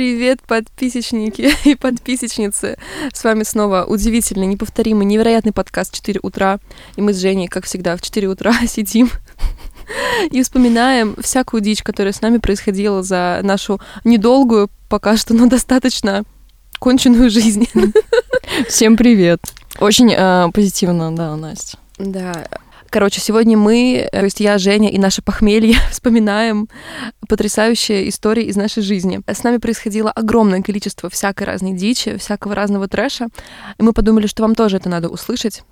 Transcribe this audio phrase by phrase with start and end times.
[0.00, 2.78] Привет, подписчики и подписчицы.
[3.12, 6.58] С вами снова удивительный, неповторимый, невероятный подкаст 4 утра.
[6.96, 9.10] И мы с Женей, как всегда, в 4 утра сидим
[10.30, 16.24] и вспоминаем всякую дичь, которая с нами происходила за нашу недолгую, пока что, но достаточно
[16.78, 17.68] конченую жизнь.
[18.68, 19.42] Всем привет.
[19.80, 21.76] Очень э, позитивно, да, Настя.
[21.98, 22.48] Да,
[22.90, 26.68] Короче, сегодня мы, то есть я, Женя и наше похмелье, вспоминаем
[27.28, 29.20] потрясающие истории из нашей жизни.
[29.28, 33.28] С нами происходило огромное количество всякой разной дичи, всякого разного трэша,
[33.78, 35.62] и мы подумали, что вам тоже это надо услышать.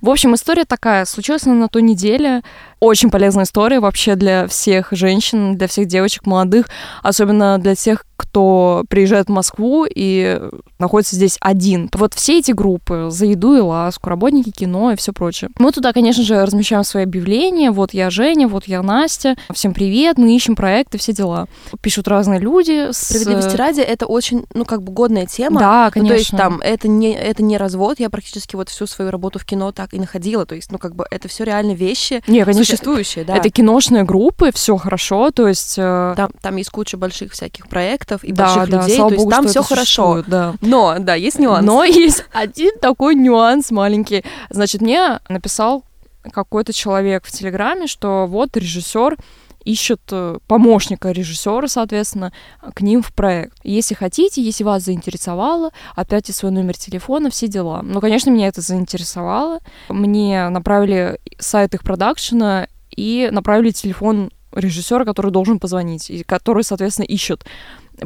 [0.00, 1.04] В общем, история такая.
[1.04, 2.42] Случилась она на той неделе.
[2.80, 6.66] Очень полезная история вообще для всех женщин, для всех девочек молодых,
[7.02, 10.40] особенно для тех, кто приезжает в Москву и
[10.78, 11.88] находится здесь один.
[11.94, 15.50] Вот все эти группы за еду и ласку, работники кино и все прочее.
[15.58, 17.70] Мы туда, конечно же, размещаем свои объявления.
[17.70, 19.36] Вот я Женя, вот я Настя.
[19.52, 21.48] Всем привет, мы ищем проекты, все дела.
[21.80, 22.92] Пишут разные люди.
[22.92, 22.98] С...
[22.98, 25.58] Справедливости ради, это очень, ну, как бы годная тема.
[25.58, 26.02] Да, конечно.
[26.02, 28.00] Ну, то есть там, это не, это не развод.
[28.00, 30.44] Я практически вот всю свою работу в кино так и находила.
[30.44, 32.22] То есть, ну, как бы это все реально вещи.
[32.26, 33.36] Не, конечно, существующие, да.
[33.36, 35.76] Это киношные группы, все хорошо, то есть...
[35.78, 36.14] Э...
[36.16, 39.30] Там, там есть куча больших всяких проектов и да, больших да, людей, то есть Богу,
[39.30, 40.24] там все хорошо.
[40.26, 40.54] Да.
[40.60, 41.66] Но, да, есть нюанс.
[41.66, 44.24] Но есть один такой нюанс маленький.
[44.50, 45.84] Значит, мне написал
[46.32, 49.16] какой-то человек в Телеграме, что вот режиссер
[49.64, 52.32] ищут э, помощника режиссера, соответственно,
[52.74, 53.58] к ним в проект.
[53.62, 57.82] Если хотите, если вас заинтересовало, отправьте свой номер телефона, все дела.
[57.82, 59.60] Ну, конечно, меня это заинтересовало.
[59.88, 67.06] Мне направили сайт их продакшена и направили телефон режиссера, который должен позвонить, и который, соответственно,
[67.06, 67.44] ищет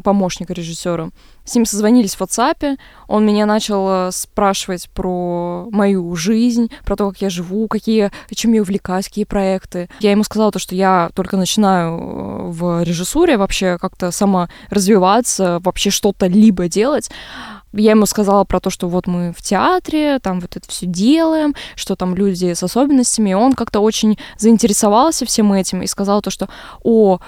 [0.03, 1.11] помощника режиссера.
[1.45, 7.11] С ним созвонились в WhatsApp, он меня начал э, спрашивать про мою жизнь, про то,
[7.11, 9.89] как я живу, какие, чем я увлекаюсь, какие проекты.
[10.00, 15.60] Я ему сказала то, что я только начинаю э, в режиссуре вообще как-то сама развиваться,
[15.62, 17.11] вообще что-то либо делать.
[17.76, 21.55] Я ему сказала про то, что вот мы в театре, там вот это все делаем,
[21.75, 23.31] что там люди с особенностями.
[23.31, 26.49] И он как-то очень заинтересовался всем этим и сказал то, что
[26.84, 27.19] «О,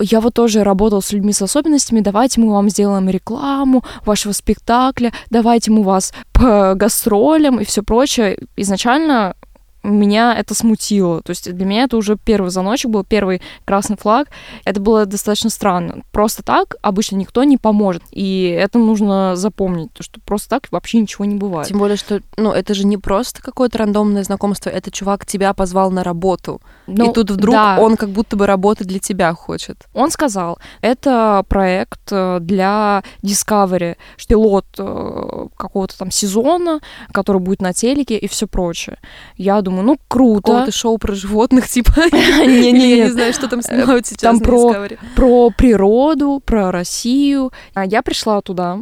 [0.00, 5.12] я вот тоже работал с людьми с особенностями, давайте мы вам сделаем рекламу вашего спектакля,
[5.30, 8.38] давайте мы вас по гастролям и все прочее.
[8.56, 9.34] Изначально
[9.82, 11.22] меня это смутило.
[11.22, 14.28] То есть для меня это уже первый звоночек был, первый красный флаг.
[14.64, 16.02] Это было достаточно странно.
[16.12, 18.02] Просто так обычно никто не поможет.
[18.10, 21.68] И это нужно запомнить, то что просто так вообще ничего не бывает.
[21.68, 25.90] Тем более, что ну, это же не просто какое-то рандомное знакомство, это чувак тебя позвал
[25.90, 26.60] на работу.
[26.86, 27.78] Ну, и тут вдруг да.
[27.80, 29.88] он как будто бы работать для тебя хочет.
[29.94, 33.96] Он сказал, это проект э, для Discovery,
[34.30, 36.80] пилот э, какого-то там сезона,
[37.12, 38.98] который будет на телеке и все прочее.
[39.36, 40.42] Я думаю, думаю, ну круто.
[40.42, 41.92] Какого-то шоу про животных, типа.
[42.12, 47.52] Не, не, Я не знаю, что там снимают сейчас Там про про природу, про Россию.
[47.74, 48.78] А Я пришла туда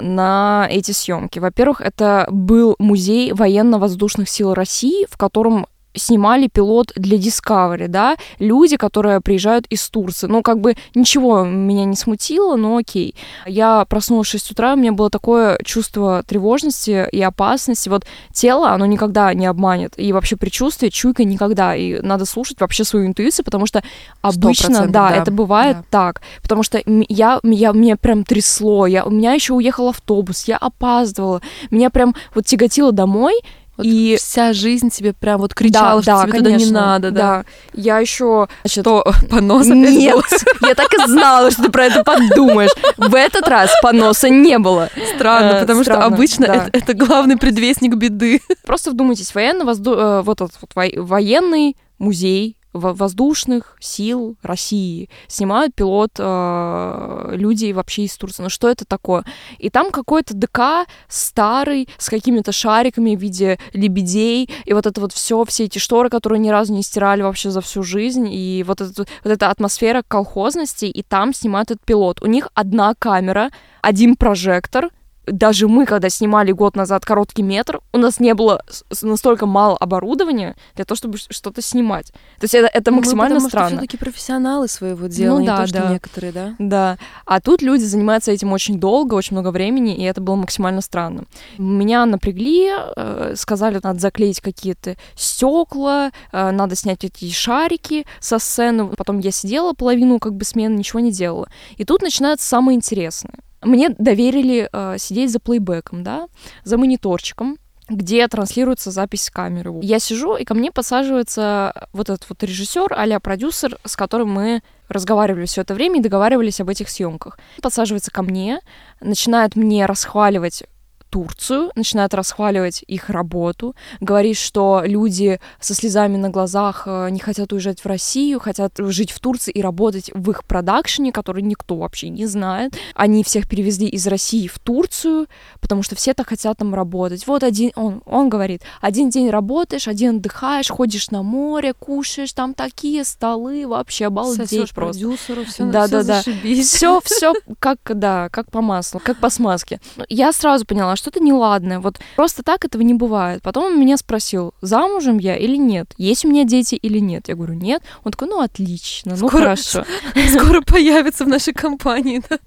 [0.00, 1.38] на эти съемки.
[1.38, 8.76] Во-первых, это был музей военно-воздушных сил России, в котором снимали пилот для Discovery, да, люди,
[8.76, 10.26] которые приезжают из Турции.
[10.26, 13.14] Ну, как бы ничего меня не смутило, но окей.
[13.46, 17.88] Я проснулась в 6 утра, у меня было такое чувство тревожности и опасности.
[17.88, 19.94] Вот тело, оно никогда не обманет.
[19.96, 21.76] И вообще предчувствие, чуйка никогда.
[21.76, 23.82] И надо слушать вообще свою интуицию, потому что
[24.20, 25.84] обычно, да, да, это бывает да.
[25.90, 26.22] так.
[26.42, 31.40] Потому что я, я, меня прям трясло, я, у меня еще уехал автобус, я опаздывала,
[31.70, 33.34] меня прям вот тяготило домой,
[33.76, 36.70] вот и вся жизнь тебе прям вот кричала, да, что да, тебе конечно, туда не
[36.70, 37.20] надо, да.
[37.20, 37.44] да.
[37.74, 40.24] Я еще что понос Нет,
[40.62, 42.70] я так и знала, что ты про это подумаешь.
[42.96, 44.90] В этот раз поноса не было.
[45.16, 48.40] Странно, э, потому что обычно это главный предвестник беды.
[48.66, 55.10] Просто вдумайтесь, военно э, вот этот вот военный музей воздушных сил России.
[55.28, 58.42] Снимают пилот э, люди вообще из Турции.
[58.42, 59.24] Ну что это такое?
[59.58, 65.12] И там какой-то ДК старый, с какими-то шариками в виде лебедей, и вот это вот
[65.12, 68.80] все, все эти шторы, которые ни разу не стирали вообще за всю жизнь, и вот,
[68.80, 72.22] это, вот эта атмосфера колхозности, и там снимают этот пилот.
[72.22, 73.50] У них одна камера,
[73.82, 74.90] один прожектор—
[75.26, 78.62] даже мы, когда снимали год назад короткий метр, у нас не было
[79.02, 82.08] настолько мало оборудования для того, чтобы что-то снимать.
[82.38, 83.70] То есть это, это ну, максимально мы, странно.
[83.70, 85.88] Мы все-таки профессионалы своего дела, ну, не да, то, что да.
[85.90, 86.54] некоторые, да?
[86.58, 86.98] Да.
[87.24, 91.24] А тут люди занимаются этим очень долго, очень много времени, и это было максимально странно.
[91.56, 98.88] Меня напрягли, э, сказали, надо заклеить какие-то стекла, э, надо снять эти шарики со сцены.
[98.88, 101.48] Потом я сидела половину как бы смены, ничего не делала.
[101.76, 106.28] И тут начинается самое интересное мне доверили э, сидеть за плейбеком, да,
[106.64, 109.72] за мониторчиком, где транслируется запись с камеры.
[109.82, 114.62] Я сижу, и ко мне подсаживается вот этот вот режиссер, а продюсер, с которым мы
[114.88, 117.38] разговаривали все это время и договаривались об этих съемках.
[117.60, 118.60] Подсаживается ко мне,
[119.00, 120.64] начинает мне расхваливать
[121.12, 127.52] Турцию, начинает расхваливать их работу, говорит, что люди со слезами на глазах э, не хотят
[127.52, 132.08] уезжать в Россию, хотят жить в Турции и работать в их продакшене, который никто вообще
[132.08, 132.78] не знает.
[132.94, 135.26] Они всех перевезли из России в Турцию,
[135.60, 137.26] потому что все так хотят там работать.
[137.26, 142.54] Вот один, он, он говорит, один день работаешь, один отдыхаешь, ходишь на море, кушаешь, там
[142.54, 145.02] такие столы, вообще обалдеть Сосёшь просто.
[145.02, 146.22] продюсеру, все да, да, да.
[146.22, 149.78] Все, все как, да, как по маслу, как по смазке.
[150.08, 151.80] Я сразу поняла, что-то неладное.
[151.80, 153.42] Вот просто так этого не бывает.
[153.42, 157.28] Потом он меня спросил, замужем я или нет, есть у меня дети или нет.
[157.28, 157.82] Я говорю, нет.
[158.04, 159.84] Он такой, ну отлично, ну скоро, хорошо.
[160.28, 162.22] Скоро появится в нашей компании.
[162.28, 162.38] Да?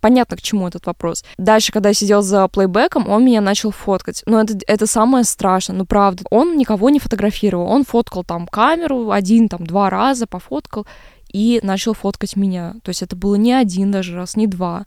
[0.00, 1.24] Понятно, к чему этот вопрос.
[1.38, 4.22] Дальше, когда я сидел за плейбеком, он меня начал фоткать.
[4.26, 6.24] Но это, это самое страшное, ну правда.
[6.30, 7.66] Он никого не фотографировал.
[7.66, 10.86] Он фоткал там камеру один, там, два раза пофоткал
[11.32, 12.74] и начал фоткать меня.
[12.84, 14.86] То есть это было не один даже раз, не два.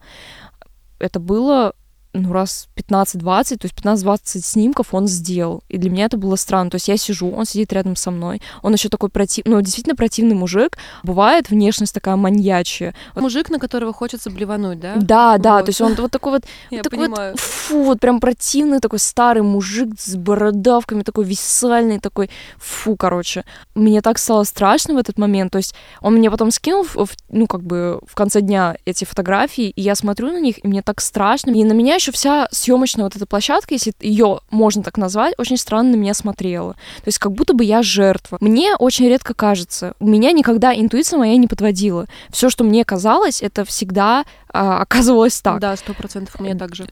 [0.99, 1.73] Это было
[2.13, 5.63] ну, раз 15-20, то есть 15-20 снимков он сделал.
[5.69, 6.69] И для меня это было странно.
[6.69, 8.41] То есть я сижу, он сидит рядом со мной.
[8.61, 9.45] Он еще такой против...
[9.45, 10.77] ну, действительно противный мужик.
[11.03, 12.93] Бывает внешность такая маньячая.
[13.15, 13.21] Вот...
[13.21, 14.95] Мужик, на которого хочется блевануть, да?
[14.97, 15.65] Да, да, вот.
[15.65, 16.43] то есть он вот такой вот...
[16.69, 17.31] Я такой понимаю.
[17.31, 22.29] Вот, фу, вот прям противный такой старый мужик с бородавками, такой висальный, такой...
[22.57, 23.45] Фу, короче.
[23.73, 25.53] Мне так стало страшно в этот момент.
[25.53, 29.69] То есть он мне потом скинул, в, ну, как бы в конце дня эти фотографии,
[29.69, 31.51] и я смотрю на них, и мне так страшно.
[31.51, 35.57] И на меня еще вся съемочная вот эта площадка, если ее можно так назвать, очень
[35.57, 36.73] странно на меня смотрела.
[36.73, 38.37] То есть как будто бы я жертва.
[38.41, 42.07] Мне очень редко кажется, у меня никогда интуиция моя не подводила.
[42.29, 45.59] Все, что мне казалось, это всегда а, оказывалось так.
[45.59, 46.87] Да, сто процентов у меня так же.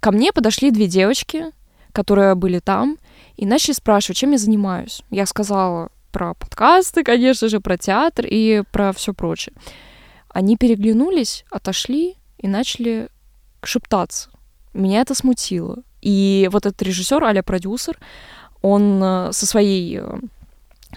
[0.00, 1.46] Ко мне подошли две девочки,
[1.92, 2.98] которые были там,
[3.36, 5.02] и начали спрашивать, чем я занимаюсь.
[5.10, 9.54] Я сказала про подкасты, конечно же, про театр и про все прочее.
[10.28, 13.08] Они переглянулись, отошли и начали
[13.66, 14.30] шептаться.
[14.74, 15.78] Меня это смутило.
[16.02, 17.98] И вот этот режиссер, а продюсер,
[18.62, 20.18] он э, со своей э,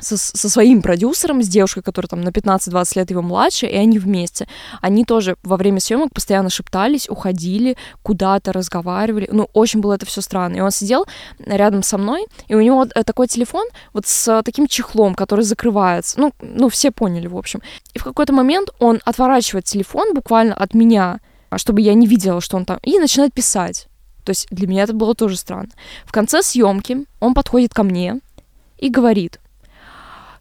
[0.02, 4.00] со, со своим продюсером, с девушкой, которая там на 15-20 лет его младше, и они
[4.00, 4.48] вместе.
[4.82, 9.28] Они тоже во время съемок постоянно шептались, уходили, куда-то разговаривали.
[9.32, 10.58] Ну, очень было это все странно.
[10.58, 11.06] И он сидел
[11.40, 16.20] рядом со мной, и у него э, такой телефон вот с таким чехлом, который закрывается.
[16.20, 17.62] Ну, ну все поняли, в общем.
[17.94, 21.20] И в какой-то момент он отворачивает телефон буквально от меня,
[21.58, 23.88] чтобы я не видела, что он там, и начинает писать.
[24.24, 25.70] То есть для меня это было тоже странно.
[26.06, 28.20] В конце съемки он подходит ко мне
[28.78, 29.40] и говорит,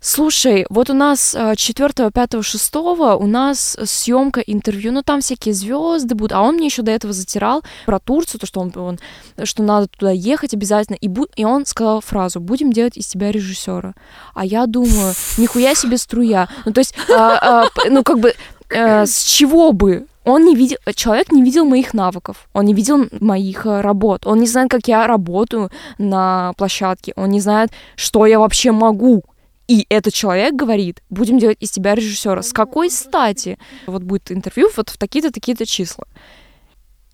[0.00, 6.14] слушай, вот у нас 4, 5, 6 у нас съемка интервью, ну там всякие звезды
[6.14, 8.99] будут, а он мне еще до этого затирал про Турцию, то, что он, он
[9.44, 13.32] что надо туда ехать обязательно, и, бу- и он сказал фразу, будем делать из тебя
[13.32, 13.94] режиссера.
[14.34, 16.49] А я думаю, нихуя себе струя.
[16.64, 18.34] Ну то есть, а, а, ну как бы,
[18.70, 20.06] а, с чего бы?
[20.28, 24.40] Он не видел, человек не видел моих навыков, он не видел моих э, работ, он
[24.40, 29.25] не знает, как я работаю на площадке, он не знает, что я вообще могу.
[29.69, 32.42] И этот человек говорит, будем делать из тебя режиссера.
[32.42, 33.58] С какой стати?
[33.86, 36.04] Вот будет интервью вот в такие-то, такие-то числа.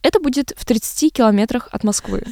[0.02, 2.22] Это будет в 30 километрах от Москвы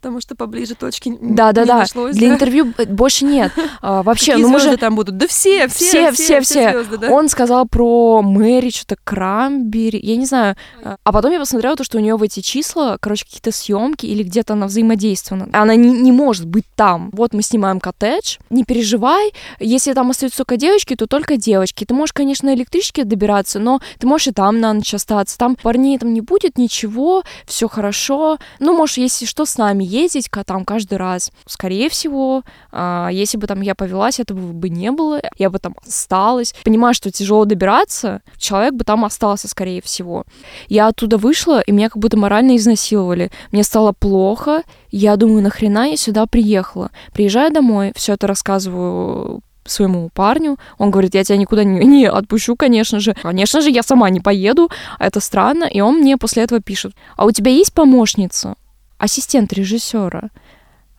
[0.00, 1.78] потому что поближе точки да, да, не да.
[1.80, 2.16] нашлось.
[2.16, 2.34] Для да?
[2.34, 3.52] интервью больше нет.
[3.82, 5.16] А, вообще, Какие ну мы же там будут.
[5.16, 6.12] Да все, все, все, все.
[6.12, 6.70] все, все.
[6.72, 7.10] Звезды, да?
[7.10, 10.56] Он сказал про Мэри, что-то Крамбери, я не знаю.
[10.82, 14.22] А потом я посмотрела то, что у нее в эти числа, короче, какие-то съемки или
[14.22, 15.48] где-то она взаимодействована.
[15.52, 17.10] Она не, не может быть там.
[17.12, 21.84] Вот мы снимаем коттедж, не переживай, если там остаются только девочки, то только девочки.
[21.84, 25.38] Ты можешь, конечно, на электричке добираться, но ты можешь и там на ночь остаться.
[25.38, 28.38] Там парней там не будет, ничего, все хорошо.
[28.58, 31.32] Ну, можешь, если что, с нами ездить там каждый раз.
[31.46, 32.42] Скорее всего,
[32.72, 36.54] а, если бы там я повелась, этого бы не было, я бы там осталась.
[36.64, 40.24] Понимаю, что тяжело добираться, человек бы там остался, скорее всего.
[40.68, 43.30] Я оттуда вышла, и меня как будто морально изнасиловали.
[43.52, 46.90] Мне стало плохо, я думаю, нахрена я сюда приехала.
[47.12, 50.58] Приезжаю домой, все это рассказываю своему парню.
[50.78, 53.14] Он говорит, я тебя никуда не, не отпущу, конечно же.
[53.22, 54.70] Конечно же, я сама не поеду.
[54.98, 55.64] Это странно.
[55.64, 58.54] И он мне после этого пишет, а у тебя есть помощница?
[59.00, 60.30] Ассистент режиссера.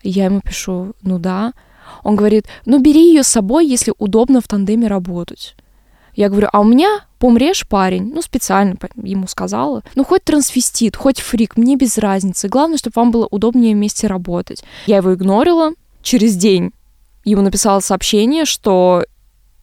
[0.04, 1.54] Я ему пишу, ну да.
[2.04, 5.56] Он говорит, ну бери ее с собой, если удобно в тандеме работать.
[6.16, 11.22] Я говорю, а у меня помрешь парень, ну специально ему сказала, ну хоть трансвестит, хоть
[11.22, 14.64] фрик, мне без разницы, главное, чтобы вам было удобнее вместе работать.
[14.88, 16.72] Я его игнорила, через день
[17.24, 19.06] ему написала сообщение, что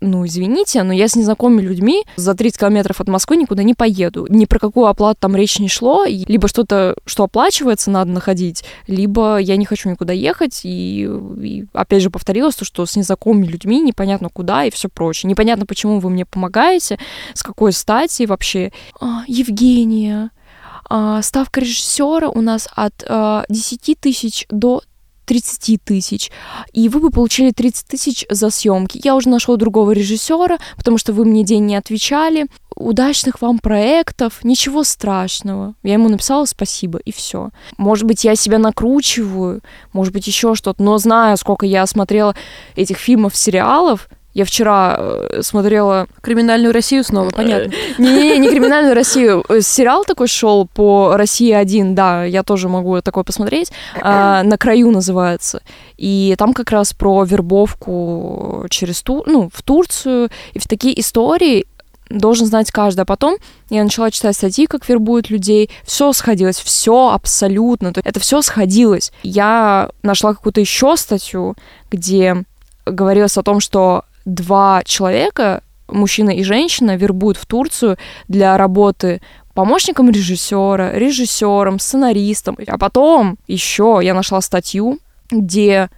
[0.00, 4.26] ну, извините, но я с незнакомыми людьми за 30 километров от Москвы никуда не поеду.
[4.28, 6.04] Ни про какую оплату там речь не шло.
[6.06, 10.60] Либо что-то, что оплачивается, надо находить, либо я не хочу никуда ехать.
[10.64, 11.08] И,
[11.42, 15.28] и опять же повторилось то, что с незнакомыми людьми непонятно куда и все прочее.
[15.28, 16.98] Непонятно, почему вы мне помогаете,
[17.34, 18.72] с какой стати вообще.
[19.00, 20.30] А, Евгения,
[20.88, 24.82] а, ставка режиссера у нас от а, 10 тысяч до
[25.28, 26.30] 30 тысяч,
[26.72, 28.98] и вы бы получили 30 тысяч за съемки.
[29.04, 32.46] Я уже нашел другого режиссера, потому что вы мне день не отвечали.
[32.74, 35.74] Удачных вам проектов, ничего страшного.
[35.82, 37.50] Я ему написала спасибо, и все.
[37.76, 39.60] Может быть, я себя накручиваю,
[39.92, 42.34] может быть, еще что-то, но знаю, сколько я смотрела
[42.74, 46.06] этих фильмов, сериалов, я вчера э, смотрела...
[46.20, 47.72] Криминальную Россию снова, понятно.
[47.98, 49.44] Не-не-не, не криминальную Россию.
[49.48, 53.72] Э, сериал такой шел по России один, да, я тоже могу такой посмотреть.
[54.00, 55.62] А, на краю называется.
[55.96, 60.30] И там как раз про вербовку через ту, ну, в Турцию.
[60.52, 61.66] И в такие истории
[62.10, 63.00] должен знать каждый.
[63.00, 63.36] А потом
[63.70, 65.70] я начала читать статьи, как вербуют людей.
[65.84, 67.92] Все сходилось, все абсолютно.
[68.04, 69.10] Это все сходилось.
[69.22, 71.56] Я нашла какую-то еще статью,
[71.90, 72.44] где
[72.86, 77.96] говорилось о том, что два человека, мужчина и женщина, вербуют в Турцию
[78.28, 79.20] для работы
[79.54, 82.56] помощником режиссера, режиссером, сценаристом.
[82.66, 85.90] А потом еще я нашла статью, где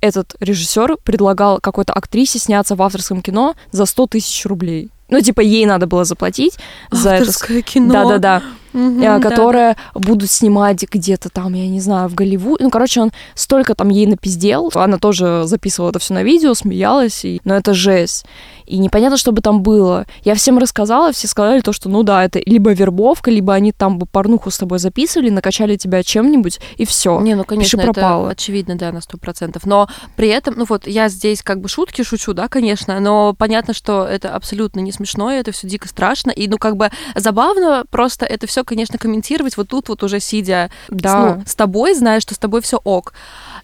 [0.00, 4.90] этот режиссер предлагал какой-то актрисе сняться в авторском кино за 100 тысяч рублей.
[5.08, 6.58] Ну, типа, ей надо было заплатить
[6.90, 7.68] за Авторское это.
[7.68, 7.92] кино.
[7.92, 8.42] Да-да-да.
[8.72, 12.64] Мгм, Э, да, будут снимать где-то там, я не знаю, в Голливуде.
[12.64, 14.70] Ну, короче, он столько там ей напиздел.
[14.74, 17.24] Она тоже записывала это все на видео, смеялась.
[17.24, 17.40] И...
[17.44, 18.24] Но это жесть.
[18.66, 20.06] И непонятно, что бы там было.
[20.24, 23.98] Я всем рассказала, все сказали то, что, ну да, это либо вербовка, либо они там
[23.98, 27.20] бы порнуху с тобой записывали, накачали тебя чем-нибудь, и все.
[27.20, 28.30] Не, ну, конечно, Пиши это пропало.
[28.30, 29.66] очевидно, да, на сто процентов.
[29.66, 33.74] Но при этом, ну вот, я здесь как бы шутки шучу, да, конечно, но понятно,
[33.74, 37.84] что это абсолютно не смешно, и это все дико страшно, и, ну, как бы забавно
[37.90, 41.36] просто это все, конечно, комментировать вот тут вот уже сидя Да.
[41.36, 43.12] ну, с тобой, зная, что с тобой все ок.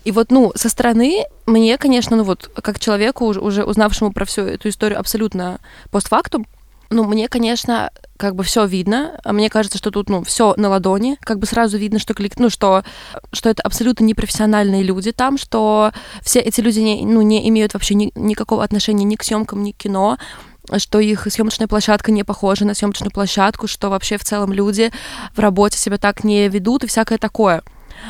[0.04, 4.42] И вот, ну, со стороны мне, конечно, ну вот, как человеку, уже, узнавшему про всю
[4.42, 5.58] эту историю абсолютно
[5.90, 6.46] постфактум,
[6.90, 9.20] ну, мне, конечно, как бы все видно.
[9.22, 11.18] А Мне кажется, что тут, ну, все на ладони.
[11.20, 12.82] Как бы сразу видно, что коллек- ну, что,
[13.30, 17.94] что это абсолютно непрофессиональные люди там, что все эти люди не, ну, не имеют вообще
[17.94, 20.16] ни- никакого отношения ни к съемкам, ни к кино
[20.76, 24.90] что их съемочная площадка не похожа на съемочную площадку, что вообще в целом люди
[25.34, 27.62] в работе себя так не ведут и всякое такое.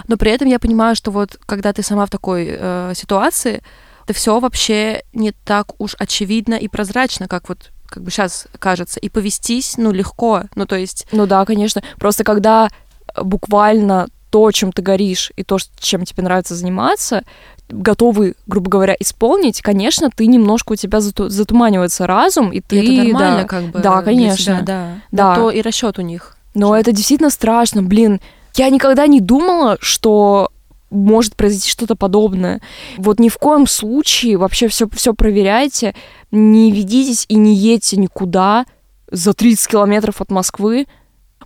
[0.06, 3.62] Но при этом я понимаю, что вот когда ты сама в такой э, ситуации,
[4.04, 9.00] это все вообще не так уж очевидно и прозрачно, как вот как бы сейчас кажется,
[9.00, 11.06] и повестись, ну, легко, ну, то есть...
[11.10, 11.82] Ну да, конечно.
[11.98, 12.68] Просто когда
[13.16, 17.22] буквально то, чем ты горишь, и то, чем тебе нравится заниматься,
[17.68, 22.80] готовы, грубо говоря, исполнить, конечно, ты немножко у тебя зату- затуманивается разум, и ты...
[22.80, 23.78] и это нормально, да, как бы.
[23.80, 24.56] Да, конечно.
[24.56, 25.00] тебя, да.
[25.12, 25.34] Да.
[25.34, 26.36] То и расчет у них.
[26.54, 28.20] Но это действительно страшно, блин.
[28.54, 30.50] Я никогда не думала, что
[30.90, 32.60] может произойти что-то подобное.
[32.96, 35.94] Вот ни в коем случае вообще все, все проверяйте,
[36.30, 38.64] не ведитесь и не едьте никуда
[39.10, 40.86] за 30 километров от Москвы.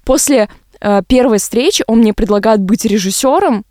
[0.05, 0.49] После
[1.07, 3.65] первой встречи он мне предлагает быть режиссером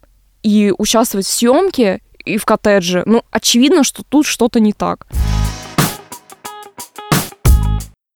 [0.44, 3.04] и участвовать в съемке и в коттедже.
[3.06, 5.08] Ну, очевидно, что тут что-то не так.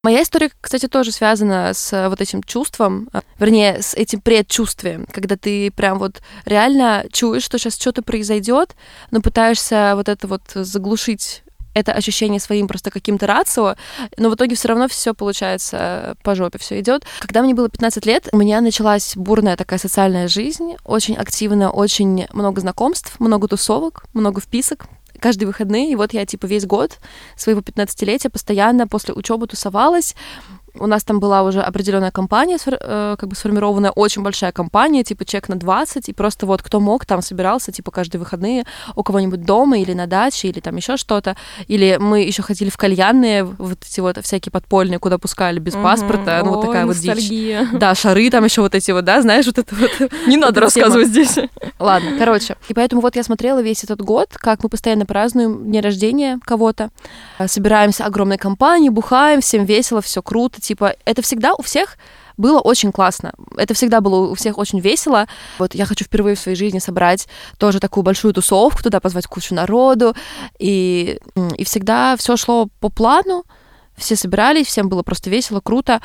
[0.06, 5.04] Моя история, кстати, тоже связана с э, вот этим чувством, э, вернее, с этим предчувствием,
[5.10, 8.76] когда ты прям вот реально чуешь, что сейчас что-то произойдет,
[9.10, 11.42] но пытаешься вот это вот заглушить
[11.76, 13.76] это ощущение своим просто каким-то рацио,
[14.16, 17.04] но в итоге все равно все получается э, по жопе все идет.
[17.20, 22.26] Когда мне было 15 лет, у меня началась бурная такая социальная жизнь, очень активная, очень
[22.32, 24.86] много знакомств, много тусовок, много вписок,
[25.20, 26.98] каждые выходные, и вот я, типа, весь год
[27.36, 30.14] своего 15-летия постоянно после учебы тусовалась.
[30.78, 35.24] У нас там была уже определенная компания, э, как бы сформированная, очень большая компания, типа
[35.24, 38.64] чек на 20, и просто вот кто мог, там собирался, типа, каждые выходные
[38.94, 41.36] у кого-нибудь дома или на даче, или там еще что-то.
[41.68, 46.42] Или мы еще ходили в кальянные, вот эти вот всякие подпольные, куда пускали без паспорта,
[46.44, 47.28] ну вот такая вот дичь.
[47.72, 50.10] Да, шары там еще вот эти вот, да, знаешь, вот это вот.
[50.26, 51.38] Не надо рассказывать здесь.
[51.78, 52.56] Ладно, короче.
[52.68, 56.90] И поэтому вот я смотрела весь этот год, как мы постоянно празднуем день рождения кого-то.
[57.46, 60.60] Собираемся огромной компанией, бухаем, всем весело, все круто.
[60.66, 61.96] Типа, это всегда у всех
[62.36, 63.32] было очень классно.
[63.56, 65.26] Это всегда было у всех очень весело.
[65.58, 69.54] Вот я хочу впервые в своей жизни собрать тоже такую большую тусовку, туда позвать кучу
[69.54, 70.14] народу.
[70.58, 71.20] И,
[71.56, 73.44] и всегда все шло по плану.
[73.96, 76.02] Все собирались, всем было просто весело, круто.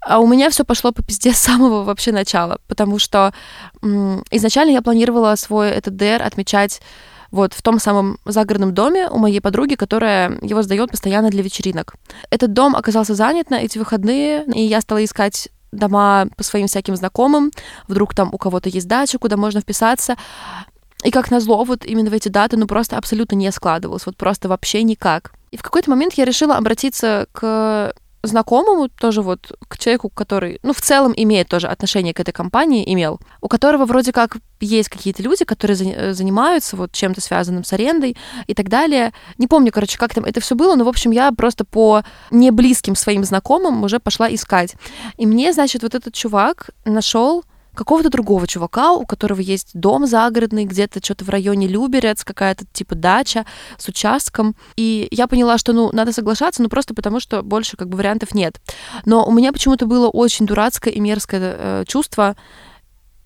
[0.00, 3.34] А у меня все пошло по пизде с самого вообще начала, потому что
[4.30, 6.80] изначально я планировала свой этот ДР отмечать
[7.36, 11.94] вот в том самом загородном доме у моей подруги, которая его сдает постоянно для вечеринок.
[12.30, 16.96] Этот дом оказался занят на эти выходные, и я стала искать дома по своим всяким
[16.96, 17.52] знакомым,
[17.86, 20.16] вдруг там у кого-то есть дача, куда можно вписаться.
[21.04, 24.48] И как назло, вот именно в эти даты, ну просто абсолютно не складывалось, вот просто
[24.48, 25.32] вообще никак.
[25.50, 30.72] И в какой-то момент я решила обратиться к знакомому, тоже вот к человеку, который, ну,
[30.72, 35.22] в целом имеет тоже отношение к этой компании, имел, у которого вроде как есть какие-то
[35.22, 39.12] люди, которые э, занимаются вот чем-то связанным с арендой и так далее.
[39.38, 42.96] Не помню, короче, как там это все было, но, в общем, я просто по неблизким
[42.96, 44.74] своим знакомым уже пошла искать.
[45.16, 47.44] И мне, значит, вот этот чувак нашел
[47.76, 52.94] какого-то другого чувака, у которого есть дом загородный, где-то что-то в районе Люберец, какая-то типа
[52.94, 53.46] дача
[53.78, 54.56] с участком.
[54.76, 58.34] И я поняла, что, ну, надо соглашаться, ну, просто потому что больше как бы вариантов
[58.34, 58.60] нет.
[59.04, 62.34] Но у меня почему-то было очень дурацкое и мерзкое э, чувство,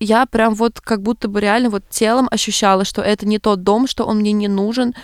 [0.01, 3.85] я прям вот как будто бы реально вот телом ощущала, что это не тот дом,
[3.85, 4.95] что он мне не нужен,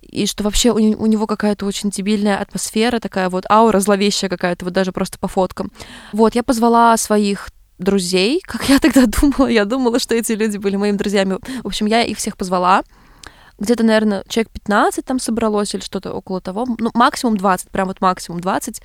[0.00, 4.64] и что вообще у, у него какая-то очень дебильная атмосфера, такая вот аура зловещая какая-то,
[4.64, 5.70] вот даже просто по фоткам.
[6.12, 9.48] Вот, я позвала своих друзей, как я тогда думала.
[9.48, 11.38] Я думала, что эти люди были моими друзьями.
[11.62, 12.82] В общем, я их всех позвала.
[13.58, 16.66] Где-то, наверное, человек 15 там собралось или что-то около того.
[16.78, 18.82] Ну, максимум 20, прям вот максимум 20.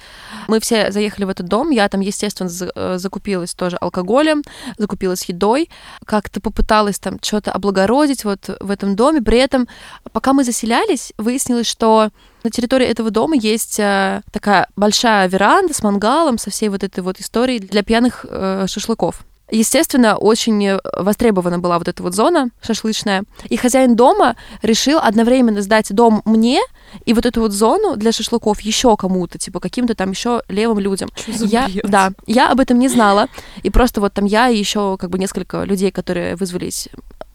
[0.48, 1.72] Мы все заехали в этот дом.
[1.72, 4.44] Я там, естественно, э, закупилась тоже алкоголем,
[4.78, 5.70] закупилась едой.
[6.06, 9.22] Как-то попыталась там что-то облагородить вот в этом доме.
[9.22, 9.68] При этом,
[10.14, 12.10] пока мы заселялись, выяснилось, что
[12.44, 17.02] на территории этого дома есть э, такая большая веранда с мангалом, со всей вот этой
[17.02, 19.24] вот историей для пьяных э, шашлыков.
[19.52, 23.24] Естественно, очень востребована была вот эта вот зона шашлычная.
[23.50, 26.62] И хозяин дома решил одновременно сдать дом мне
[27.06, 31.10] и вот эту вот зону для шашлыков еще кому-то, типа каким-то там еще левым людям.
[31.28, 33.28] я, да, я об этом не знала.
[33.62, 36.90] И просто вот там я и еще как бы несколько людей, которые вызвались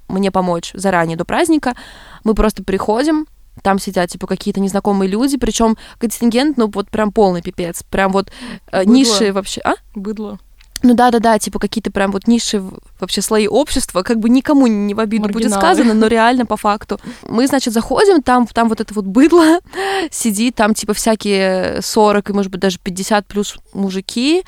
[0.09, 1.75] мне помочь заранее до праздника,
[2.25, 3.27] мы просто приходим,
[3.63, 8.31] там сидят, типа, какие-то незнакомые люди, причем контингент, ну, вот прям полный пипец, прям вот
[8.71, 9.75] э, ниши вообще, а?
[9.95, 10.39] Быдло.
[10.87, 12.63] Ну да-да-да, типа какие-то прям вот ниши
[13.01, 15.49] вообще слои общества, как бы никому не в обиду Маргиналы.
[15.49, 17.01] будет сказано, но реально по факту.
[17.23, 19.59] Мы, значит, заходим, там, там вот это вот быдло
[20.13, 24.45] сидит, там типа всякие 40 и, может быть, даже 50 плюс мужики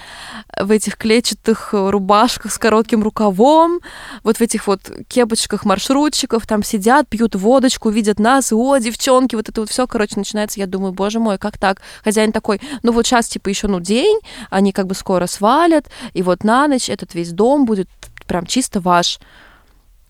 [0.56, 3.80] в этих клетчатых рубашках с коротким рукавом,
[4.22, 9.48] вот в этих вот кепочках маршрутчиков, там сидят, пьют водочку, видят нас, о, девчонки, вот
[9.48, 11.82] это вот все, короче, начинается, я думаю, боже мой, как так?
[12.04, 16.22] Хозяин такой, ну вот сейчас, типа, еще, ну, день, они как бы скоро свалят, и
[16.28, 17.88] вот на ночь этот весь дом будет
[18.26, 19.18] прям чисто ваш.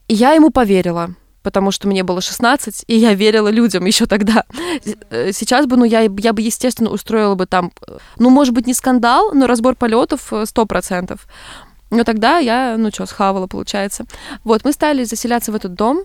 [0.08, 4.44] И я ему поверила потому что мне было 16, и я верила людям еще тогда.
[5.10, 8.66] Э, сейчас бы, ну, я, я бы, естественно, устроила бы там, э, ну, может быть,
[8.66, 11.12] не скандал, но разбор полетов 100%.
[11.12, 11.16] Э,
[11.90, 14.04] но тогда я, ну, что, схавала, получается.
[14.44, 16.04] Вот, мы стали заселяться в этот дом,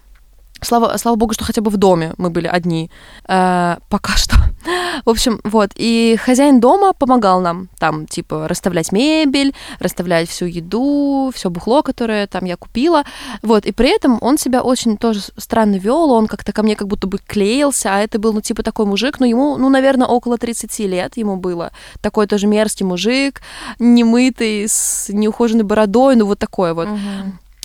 [0.63, 2.89] Слава, слава богу, что хотя бы в доме мы были одни.
[3.28, 4.36] Э, пока что.
[5.06, 5.71] В общем, вот.
[5.76, 12.28] И хозяин дома помогал нам там, типа, расставлять мебель, расставлять всю еду, все бухло, которое
[12.28, 13.04] там я купила.
[13.41, 13.65] Вот.
[13.65, 16.12] И при этом он себя очень тоже странно вел.
[16.12, 19.19] Он как-то ко мне как будто бы клеился, а это был, ну, типа, такой мужик.
[19.19, 21.71] Ну, ему, ну, наверное, около 30 лет ему было.
[22.02, 23.41] Такой тоже мерзкий мужик,
[23.80, 26.88] немытый, с неухоженной бородой, ну, вот такой вот.
[26.88, 26.99] Угу.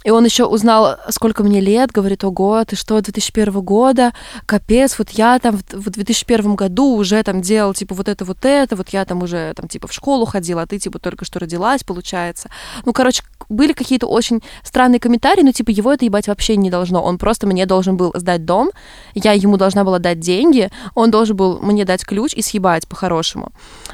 [0.05, 4.13] И он еще узнал, сколько мне лет, говорит, ого, ты что, 2001 года,
[4.47, 8.77] капец, вот я там в 2001 году уже там делал, типа, вот это, вот это,
[8.77, 11.83] вот я там уже, там, типа, в школу ходила, а ты, типа, только что родилась,
[11.83, 12.49] получается.
[12.85, 17.03] Ну, короче, были какие-то очень странные комментарии, но, типа, его это ебать вообще не должно.
[17.03, 18.71] Он просто мне должен был сдать дом,
[19.15, 23.51] я ему должна была дать деньги, он должен был мне дать ключ и съебать по-хорошему.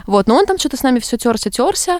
[0.06, 1.98] Вот, но он там что-то с нами все терся, терся,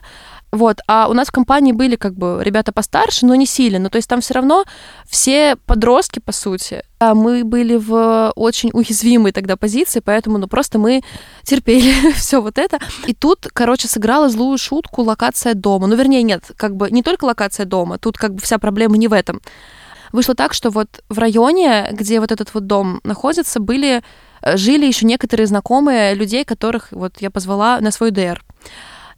[0.54, 3.80] вот, а у нас в компании были как бы ребята постарше, но не сильно.
[3.80, 4.64] Ну, то есть там все равно
[5.04, 6.84] все подростки, по сути.
[7.00, 11.02] А мы были в очень уязвимой тогда позиции, поэтому, ну, просто мы
[11.42, 12.78] терпели все вот это.
[13.06, 15.88] И тут, короче, сыграла злую шутку локация дома.
[15.88, 19.08] Ну, вернее, нет, как бы не только локация дома, тут как бы вся проблема не
[19.08, 19.40] в этом.
[20.12, 24.04] Вышло так, что вот в районе, где вот этот вот дом находится, были
[24.42, 28.44] э, жили еще некоторые знакомые людей, которых вот я позвала на свой ДР.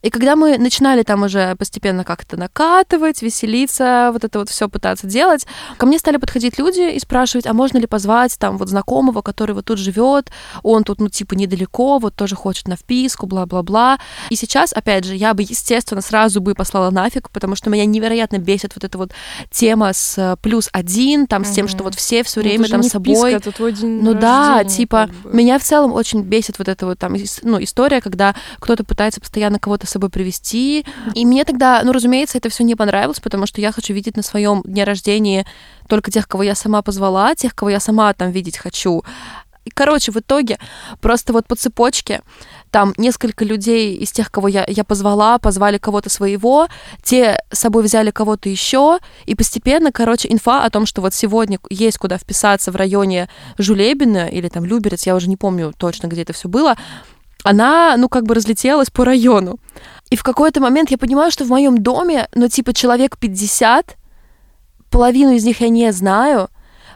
[0.02, 5.06] И когда мы начинали там уже постепенно как-то накатывать, веселиться, вот это вот все пытаться
[5.06, 9.22] делать, ко мне стали подходить люди и спрашивать, а можно ли позвать там вот знакомого,
[9.22, 10.30] который вот тут живет,
[10.62, 13.98] он тут, ну, типа, недалеко, вот тоже хочет на вписку, бла-бла-бла.
[14.30, 18.38] И сейчас, опять же, я бы, естественно, сразу бы послала нафиг, потому что меня невероятно
[18.38, 19.12] бесит вот эта вот
[19.50, 22.68] тема с э, плюс один, там, с тем, что вот все все ну, время ну,
[22.68, 23.14] там с собой...
[23.14, 25.36] Вписка, это твой день ну рождения, да, типа, как бы.
[25.36, 29.58] меня в целом очень бесит вот эта вот там, ну, история, когда кто-то пытается постоянно
[29.58, 30.84] кого-то кого-то с собой привести.
[31.14, 34.22] И мне тогда, ну, разумеется, это все не понравилось, потому что я хочу видеть на
[34.22, 35.46] своем дне рождения
[35.88, 39.02] только тех, кого я сама позвала, тех, кого я сама там видеть хочу.
[39.66, 40.58] И, короче, в итоге
[41.00, 42.20] просто вот по цепочке
[42.70, 46.68] там несколько людей из тех, кого я, я позвала, позвали кого-то своего,
[47.02, 51.58] те с собой взяли кого-то еще, и постепенно, короче, инфа о том, что вот сегодня
[51.70, 56.22] есть куда вписаться в районе Жулебина или там Люберец, я уже не помню точно, где
[56.22, 56.76] это все было,
[57.48, 59.58] она, ну, как бы разлетелась по району.
[60.10, 63.96] И в какой-то момент я понимаю, что в моем доме, ну, типа, человек 50,
[64.90, 66.48] половину из них я не знаю,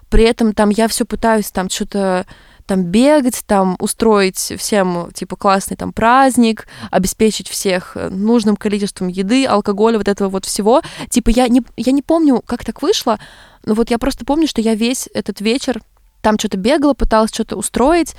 [0.08, 2.26] при этом там я все пытаюсь там что-то
[2.66, 9.44] там бегать, там устроить всем типа классный там праздник, обеспечить всех э, нужным количеством еды,
[9.44, 10.80] алкоголя, вот этого вот всего.
[11.08, 13.18] Типа я не, я не помню, как так вышло,
[13.64, 15.82] но вот я просто помню, что я весь этот вечер
[16.20, 18.14] там что-то бегала, пыталась что-то устроить,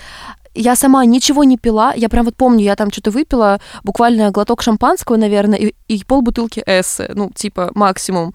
[0.54, 4.62] я сама ничего не пила, я прям вот помню, я там что-то выпила, буквально глоток
[4.62, 8.34] шампанского, наверное, и, и полбутылки эссы, ну, типа, максимум.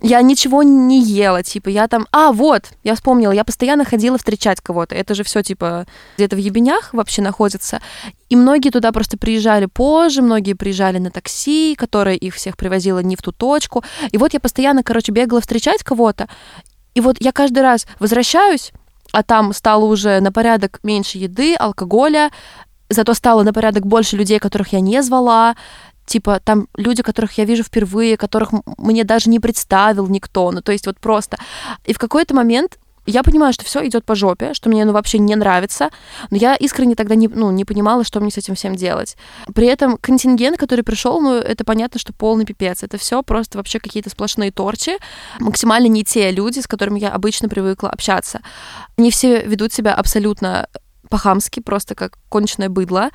[0.00, 2.06] Я ничего не ела, типа, я там...
[2.12, 4.94] А, вот, я вспомнила, я постоянно ходила встречать кого-то.
[4.94, 7.80] Это же все типа, где-то в Ебенях вообще находится.
[8.28, 13.16] И многие туда просто приезжали позже, многие приезжали на такси, которое их всех привозило не
[13.16, 13.82] в ту точку.
[14.12, 16.28] И вот я постоянно, короче, бегала встречать кого-то.
[16.94, 18.72] И вот я каждый раз возвращаюсь,
[19.12, 22.30] а там стало уже на порядок меньше еды, алкоголя,
[22.88, 25.56] зато стало на порядок больше людей, которых я не звала,
[26.06, 30.72] типа там люди, которых я вижу впервые, которых мне даже не представил никто, ну то
[30.72, 31.38] есть вот просто.
[31.84, 32.78] И в какой-то момент
[33.10, 35.90] я понимаю, что все идет по жопе, что мне ну вообще не нравится,
[36.30, 39.16] но я искренне тогда не, ну, не понимала, что мне с этим всем делать.
[39.54, 42.82] При этом контингент, который пришел, ну это понятно, что полный пипец.
[42.82, 44.98] Это все просто вообще какие-то сплошные торчи,
[45.38, 48.40] максимально не те люди, с которыми я обычно привыкла общаться.
[48.96, 50.68] Они все ведут себя абсолютно
[51.08, 53.10] по-хамски, просто как конченое быдло.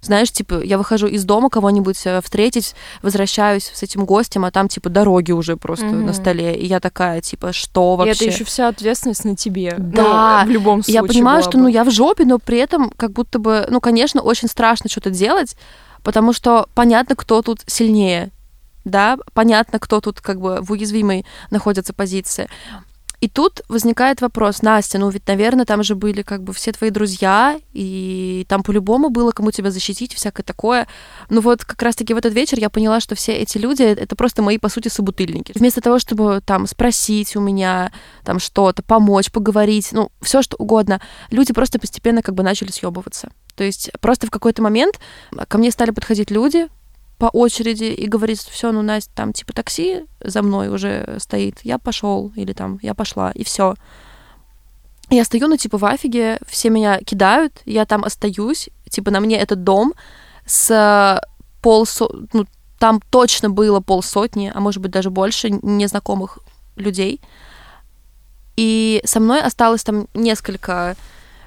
[0.00, 4.66] Знаешь, типа, я выхожу из дома кого-нибудь э, встретить, возвращаюсь с этим гостем, а там,
[4.66, 6.04] типа, дороги уже просто mm-hmm.
[6.04, 6.56] на столе.
[6.56, 8.12] И я такая, типа, что вообще?
[8.12, 9.76] И это еще вся ответственность на тебе.
[9.78, 10.42] Да.
[10.44, 10.94] Ну, в любом случае.
[10.94, 11.58] Я понимаю, что, бы.
[11.64, 15.10] ну, я в жопе, но при этом как будто бы, ну, конечно, очень страшно что-то
[15.10, 15.56] делать,
[16.02, 18.32] потому что понятно, кто тут сильнее
[18.84, 22.48] да, понятно, кто тут как бы в уязвимой находится позиции.
[23.22, 26.90] И тут возникает вопрос, Настя, ну ведь, наверное, там же были как бы все твои
[26.90, 30.88] друзья, и там по-любому было кому тебя защитить, всякое такое.
[31.28, 34.42] Ну вот как раз-таки в этот вечер я поняла, что все эти люди— это просто
[34.42, 35.52] мои, по сути, собутыльники.
[35.54, 37.92] Вместо того, чтобы там спросить у меня
[38.24, 43.30] там что-то, помочь, поговорить, ну, все что угодно, люди просто постепенно как бы начали съебываться.
[43.54, 44.98] То есть просто в какой-то момент
[45.46, 46.66] ко мне стали подходить люди,
[47.22, 51.78] по очереди и говорит, все, ну, Настя, там, типа, такси за мной уже стоит, я
[51.78, 53.76] пошел, или там, я пошла, и все.
[55.08, 59.38] Я стою, ну, типа, в афиге, все меня кидают, я там остаюсь, типа, на мне
[59.38, 59.94] этот дом
[60.46, 61.20] с
[61.60, 62.08] полсо...
[62.32, 62.44] ну,
[62.80, 66.40] там точно было полсотни, а может быть даже больше незнакомых
[66.74, 67.20] людей.
[68.56, 70.96] И со мной осталось там несколько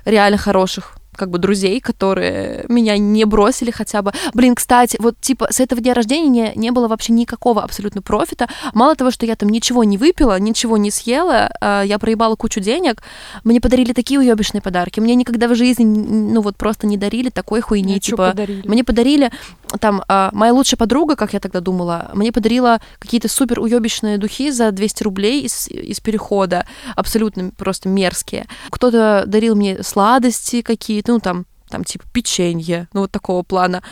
[0.05, 4.11] реально хороших как бы друзей, которые меня не бросили хотя бы.
[4.33, 8.47] Блин, кстати, вот типа с этого дня рождения не, не было вообще никакого абсолютно профита.
[8.73, 12.59] Мало того, что я там ничего не выпила, ничего не съела, э, я проебала кучу
[12.59, 13.01] денег,
[13.43, 14.99] мне подарили такие уебищные подарки.
[14.99, 17.95] Мне никогда в жизни, ну вот просто не дарили такой хуйни.
[17.95, 18.67] А типа, подарили?
[18.67, 19.31] мне подарили
[19.79, 24.51] там э, моя лучшая подруга, как я тогда думала, мне подарила какие-то супер уебищные духи
[24.51, 28.47] за 200 рублей из, из перехода, абсолютно просто мерзкие.
[28.69, 33.83] Кто-то дарил мне сладости какие-то, ну, там, там, типа, печенье, ну, вот такого плана.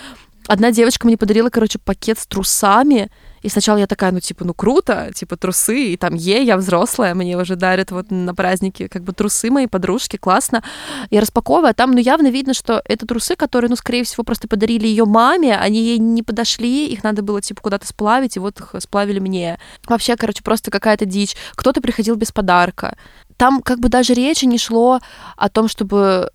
[0.47, 3.09] Одна девочка мне подарила, короче, пакет с трусами,
[3.43, 7.13] и сначала я такая, ну, типа, ну, круто, типа, трусы, и там, е, я взрослая,
[7.13, 10.63] мне уже дарят вот на праздники, как бы, трусы мои подружки, классно.
[11.09, 14.47] Я распаковываю, а там, ну, явно видно, что это трусы, которые, ну, скорее всего, просто
[14.47, 18.59] подарили ее маме, они ей не подошли, их надо было, типа, куда-то сплавить, и вот
[18.59, 19.59] их сплавили мне.
[19.87, 21.35] Вообще, короче, просто какая-то дичь.
[21.55, 22.97] Кто-то приходил без подарка.
[23.35, 25.01] Там, как бы, даже речи не шло
[25.35, 26.29] о том, чтобы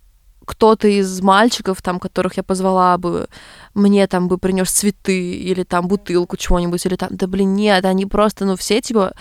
[0.48, 3.28] кто-то из мальчиков, там, которых я позвала бы,
[3.74, 8.06] мне там бы принес цветы или там бутылку чего-нибудь, или там, да блин, нет, они
[8.06, 9.12] просто, ну, все типа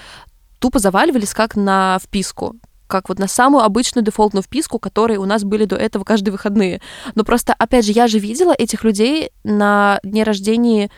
[0.60, 2.56] тупо заваливались как на вписку
[2.88, 6.82] как вот на самую обычную дефолтную вписку, которые у нас были до этого каждые выходные.
[7.16, 10.90] Но просто, опять же, я же видела этих людей на дне рождения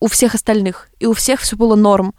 [0.00, 2.14] у всех остальных, и у всех все было норм.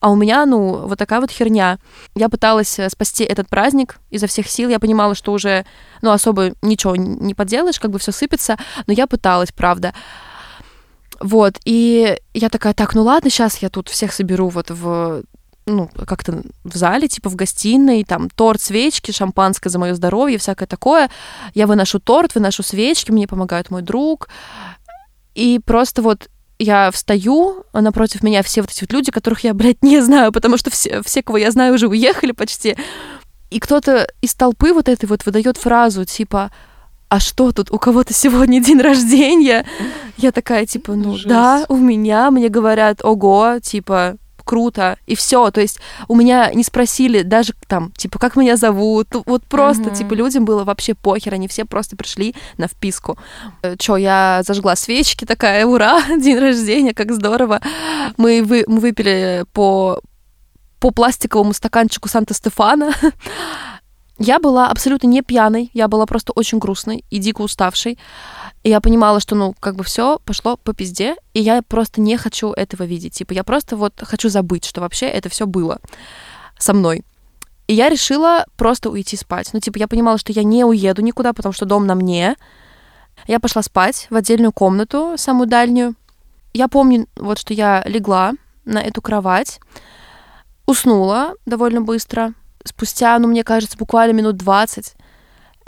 [0.00, 1.78] А у меня, ну, вот такая вот херня.
[2.14, 4.70] Я пыталась э, спасти этот праздник изо всех сил.
[4.70, 5.66] Я понимала, что уже,
[6.00, 9.92] ну, особо ничего не поделаешь, как бы все сыпется, но я пыталась, правда.
[11.20, 15.22] Вот, и я такая, так, ну ладно, сейчас я тут всех соберу вот в
[15.66, 20.66] ну, как-то в зале, типа в гостиной, там торт, свечки, шампанское за мое здоровье, всякое
[20.66, 21.10] такое.
[21.54, 24.28] Я выношу торт, выношу свечки, мне помогает мой друг.
[25.34, 26.28] И просто вот
[26.60, 30.30] я встаю, а напротив меня все вот эти вот люди, которых я, блядь, не знаю,
[30.30, 32.76] потому что все, все кого я знаю, уже уехали почти.
[33.48, 36.50] И кто-то из толпы вот этой вот выдает фразу, типа,
[37.08, 39.66] а что тут, у кого-то сегодня день рождения?
[40.18, 41.26] Я такая, типа, ну Жесть.
[41.26, 44.16] да, у меня, мне говорят, ого, типа,
[44.50, 45.52] круто, и все.
[45.52, 49.06] То есть у меня не спросили даже там, типа, как меня зовут.
[49.26, 49.96] Вот просто, mm-hmm.
[49.96, 53.16] типа, людям было вообще похер, они все просто пришли на вписку.
[53.62, 57.60] Э, Чё, я зажгла свечки, такая, ура, день рождения, как здорово.
[58.16, 60.00] Мы, вы, мы выпили по,
[60.80, 62.92] по пластиковому стаканчику Санта-Стефана.
[64.22, 67.98] Я была абсолютно не пьяной, я была просто очень грустной и дико уставшей.
[68.62, 72.18] И я понимала, что, ну, как бы все пошло по пизде, и я просто не
[72.18, 73.14] хочу этого видеть.
[73.14, 75.78] Типа, я просто вот хочу забыть, что вообще это все было
[76.58, 77.02] со мной.
[77.66, 79.48] И я решила просто уйти спать.
[79.54, 82.36] Ну, типа, я понимала, что я не уеду никуда, потому что дом на мне.
[83.26, 85.94] Я пошла спать в отдельную комнату, самую дальнюю.
[86.52, 88.32] Я помню, вот, что я легла
[88.66, 89.60] на эту кровать,
[90.66, 94.94] уснула довольно быстро, спустя, ну, мне кажется, буквально минут 20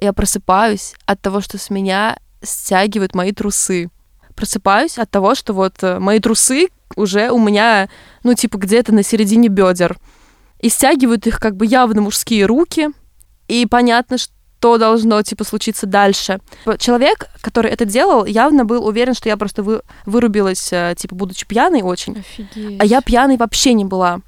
[0.03, 3.89] я просыпаюсь от того, что с меня стягивают мои трусы.
[4.35, 7.89] Просыпаюсь от того, что вот э, мои трусы уже у меня,
[8.25, 9.99] ну, типа, где-то на середине бедер.
[10.59, 12.89] И стягивают их как бы явно мужские руки.
[13.47, 16.41] И понятно, что должно, типа, случиться дальше.
[16.79, 21.47] Человек, который это делал, явно был уверен, что я просто вы, вырубилась, э, типа, будучи
[21.47, 22.19] пьяной очень.
[22.19, 22.81] Офигеть.
[22.81, 24.21] А я пьяной вообще не была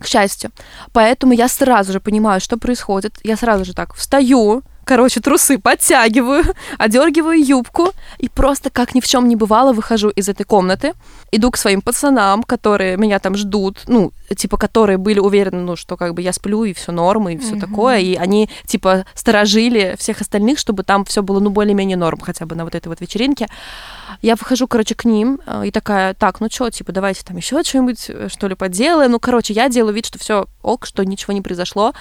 [0.00, 0.50] к счастью.
[0.92, 3.18] Поэтому я сразу же понимаю, что происходит.
[3.22, 6.44] Я сразу же так встаю, короче, трусы подтягиваю,
[6.78, 10.94] одергиваю юбку и просто как ни в чем не бывало выхожу из этой комнаты,
[11.30, 15.96] иду к своим пацанам, которые меня там ждут, ну, типа, которые были уверены, ну, что
[15.96, 17.60] как бы я сплю и все норм и все mm-hmm.
[17.60, 22.44] такое, и они типа сторожили всех остальных, чтобы там все было ну более-менее норм, хотя
[22.44, 23.46] бы на вот этой вот вечеринке.
[24.22, 27.62] Я выхожу, короче, к ним э, и такая, так, ну что, типа, давайте там еще
[27.62, 29.12] что-нибудь, э, что ли, поделаем.
[29.12, 31.94] Ну, короче, я делаю вид, что все ок, что ничего не произошло.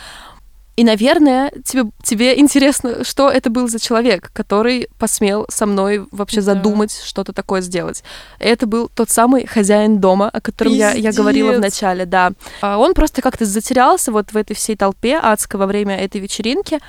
[0.80, 6.38] И, наверное, тебе, тебе интересно, что это был за человек, который посмел со мной вообще
[6.38, 6.54] да.
[6.54, 8.02] задумать что-то такое сделать.
[8.39, 12.32] Это был тот самый хозяин дома, о котором я, я говорила в начале, да.
[12.62, 16.80] А он просто как-то затерялся вот в этой всей толпе адской во время этой вечеринки.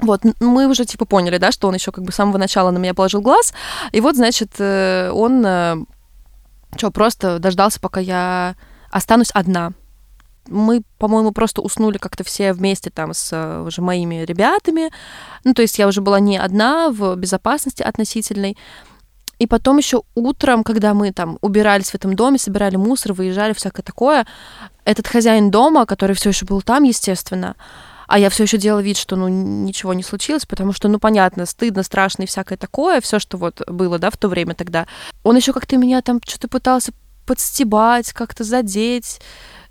[0.00, 2.78] Вот, мы уже типа поняли, да, что он еще как бы с самого начала на
[2.78, 3.54] меня положил глаз.
[3.92, 5.76] И вот, значит, э, он э,
[6.76, 8.56] что, просто дождался, пока я
[8.90, 9.72] останусь одна
[10.48, 14.90] мы, по-моему, просто уснули как-то все вместе там с э, уже моими ребятами.
[15.44, 18.56] Ну, то есть я уже была не одна в безопасности относительной.
[19.38, 23.82] И потом еще утром, когда мы там убирались в этом доме, собирали мусор, выезжали, всякое
[23.82, 24.26] такое,
[24.84, 27.56] этот хозяин дома, который все еще был там, естественно,
[28.06, 31.46] а я все еще делала вид, что ну ничего не случилось, потому что, ну понятно,
[31.46, 34.86] стыдно, страшно и всякое такое, все, что вот было, да, в то время тогда.
[35.22, 36.92] Он еще как-то меня там что-то пытался
[37.26, 39.20] подстебать, как-то задеть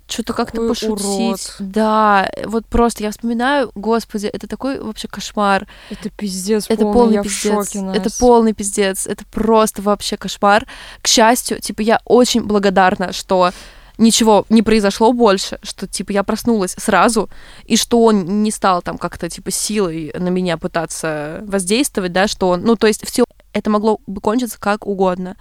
[0.06, 0.98] что-то как-то пошутить.
[0.98, 1.56] Урод.
[1.58, 5.66] Да, вот просто я вспоминаю, господи, это такой вообще кошмар.
[5.90, 7.42] Это пиздец, это полный, полный я пиздец.
[7.42, 10.66] В шоке, Это полный пиздец, это просто вообще кошмар.
[11.00, 13.52] К счастью, типа я очень благодарна, что
[13.98, 17.30] ничего не произошло больше, что, типа, я проснулась сразу,
[17.64, 22.48] и что он не стал там как-то, типа, силой на меня пытаться воздействовать, да, что
[22.48, 25.36] он, ну, то есть все это могло бы кончиться как угодно.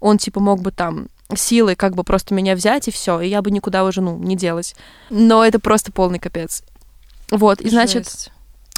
[0.00, 3.42] Он, типа, мог бы там силой как бы просто меня взять и все, и я
[3.42, 4.74] бы никуда уже, ну, не делась.
[5.10, 6.62] Но это просто полный капец.
[7.30, 8.04] Вот, и значит...
[8.04, 8.32] Жесть.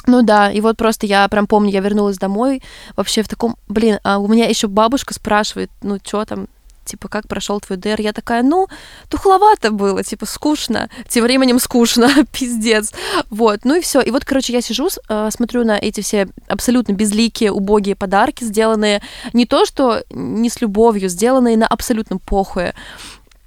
[0.05, 2.61] Ну да, и вот просто я прям помню, я вернулась домой
[2.97, 6.47] вообще в таком, блин, а у меня еще бабушка спрашивает, ну что там,
[6.85, 8.01] типа, как прошел твой ДР?
[8.01, 8.67] Я такая, ну,
[9.09, 10.89] тухловато было, типа, скучно.
[11.07, 12.93] Тем временем скучно, пиздец.
[13.29, 14.01] Вот, ну и все.
[14.01, 19.01] И вот, короче, я сижу, э, смотрю на эти все абсолютно безликие, убогие подарки, сделанные
[19.33, 22.73] не то, что не с любовью, сделанные на абсолютном похуе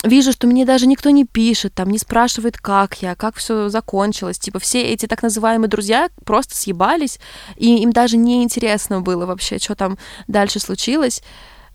[0.06, 4.38] вижу, что мне даже никто не пишет, там не спрашивает, как я, как все закончилось.
[4.38, 7.18] Типа все эти так называемые друзья просто съебались,
[7.56, 11.22] и им даже не интересно было вообще, что там дальше случилось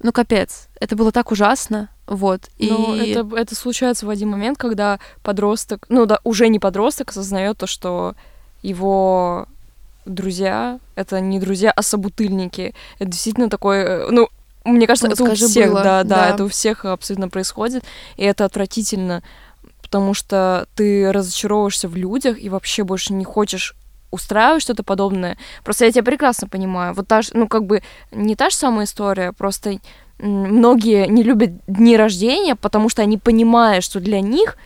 [0.03, 0.67] ну, капец.
[0.79, 1.89] Это было так ужасно.
[2.07, 2.49] Вот.
[2.57, 2.69] И...
[2.69, 7.57] Ну, это, это случается в один момент, когда подросток, ну да, уже не подросток, осознает
[7.57, 8.15] то, что
[8.61, 9.47] его
[10.05, 12.73] друзья это не друзья, а собутыльники.
[12.99, 14.29] Это действительно такой, э, ну,
[14.63, 15.83] мне кажется, вот это у всех, было.
[15.83, 17.83] Да, да, да, это у всех абсолютно происходит,
[18.17, 19.23] и это отвратительно,
[19.81, 23.75] потому что ты разочаровываешься в людях и вообще больше не хочешь
[24.11, 25.37] устраивать что-то подобное.
[25.63, 26.93] Просто я тебя прекрасно понимаю.
[26.93, 29.79] Вот та же, ну, как бы не та же самая история, просто
[30.19, 34.57] многие не любят дни рождения, потому что они понимают, что для них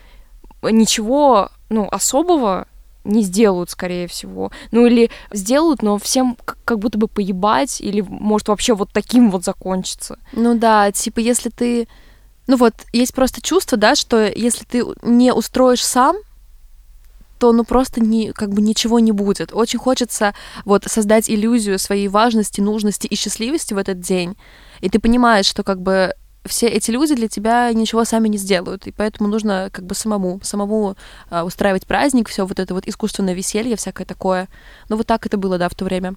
[0.62, 2.66] ничего, ну, особого
[3.06, 4.50] не сделают, скорее всего.
[4.72, 9.44] Ну или сделают, но всем как будто бы поебать, или может вообще вот таким вот
[9.44, 10.18] закончится.
[10.32, 11.88] Ну да, типа если ты...
[12.46, 16.16] Ну вот, есть просто чувство, да, что если ты не устроишь сам,
[17.38, 19.52] то ну просто не, как бы ничего не будет.
[19.52, 24.36] Очень хочется вот создать иллюзию своей важности, нужности и счастливости в этот день.
[24.80, 26.14] И ты понимаешь, что как бы
[26.46, 30.40] все эти люди для тебя ничего сами не сделают, и поэтому нужно как бы самому,
[30.42, 30.96] самому
[31.30, 34.48] э, устраивать праздник, все вот это вот искусственное веселье, всякое такое.
[34.88, 36.14] Ну вот так это было, да, в то время.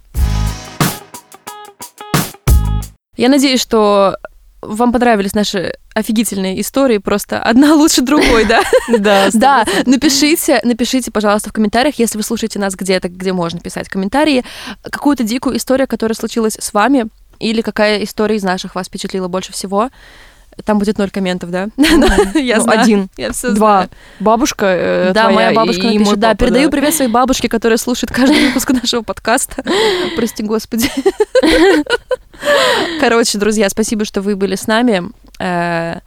[3.18, 4.18] Я надеюсь, что
[4.62, 8.62] вам понравились наши офигительные истории, просто одна лучше другой, да?
[9.00, 9.66] Да, да.
[9.86, 14.44] Напишите, напишите, пожалуйста, в комментариях, если вы слушаете нас где-то, где можно писать комментарии,
[14.84, 17.06] какую-то дикую историю, которая случилась с вами,
[17.40, 19.90] или какая история из наших вас впечатлила больше всего.
[20.66, 21.70] Там будет ноль комментов, да?
[21.78, 22.82] Я ну, знаю.
[22.82, 23.10] Один.
[23.56, 23.88] Два.
[24.20, 26.20] Бабушка э, Да, моя бабушка напишет.
[26.20, 29.64] Да, передаю привет своей бабушке, которая слушает каждый выпуск нашего подкаста.
[30.18, 30.90] Прости, господи.
[33.00, 35.04] Короче, друзья, спасибо, что вы были с нами.
[35.40, 36.00] Э,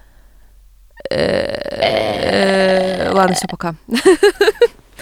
[1.10, 3.74] э, ладно, все, пока.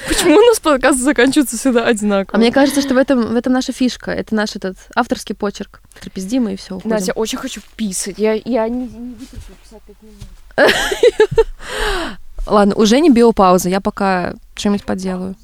[0.09, 2.37] Почему у нас подкасты заканчиваются всегда одинаково?
[2.37, 4.11] А мне кажется, что в этом, в этом наша фишка.
[4.11, 5.83] Это наш этот авторский почерк.
[6.01, 6.77] Трапездим и все.
[6.77, 6.91] Уходим.
[6.91, 8.19] Настя, очень хочу писать.
[8.19, 10.23] Я, я не, не вытерплю 55 минут.
[12.47, 13.69] Ладно, уже не биопауза.
[13.69, 15.37] Я пока что-нибудь поделаю.